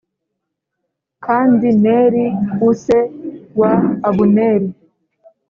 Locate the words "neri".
1.83-2.25